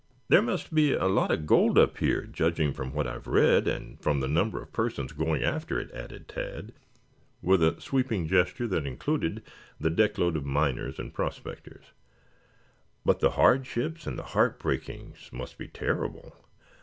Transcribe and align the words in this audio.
"There 0.29 0.41
must 0.41 0.73
be 0.73 0.93
a 0.93 1.05
lot 1.05 1.29
of 1.29 1.45
gold 1.45 1.77
up 1.77 1.99
here, 1.99 2.23
judging 2.23 2.73
from 2.73 2.91
what 2.91 3.05
I 3.05 3.13
have 3.13 3.27
read, 3.27 3.67
and 3.67 4.01
from 4.01 4.19
the 4.19 4.27
number 4.27 4.59
of 4.59 4.73
persons 4.73 5.11
going 5.11 5.43
after 5.43 5.79
it," 5.79 5.91
added 5.91 6.27
Tad, 6.27 6.71
with 7.43 7.61
a 7.61 7.79
sweeping 7.79 8.25
gesture 8.25 8.67
that 8.69 8.87
included 8.87 9.43
the 9.79 9.91
deckload 9.91 10.35
of 10.35 10.43
miners 10.43 10.97
and 10.97 11.13
prospectors. 11.13 11.91
"But 13.05 13.19
the 13.19 13.29
hardships 13.37 14.07
and 14.07 14.17
the 14.17 14.23
heart 14.33 14.57
breakings 14.57 15.29
must 15.31 15.59
be 15.59 15.67
terrible. 15.67 16.35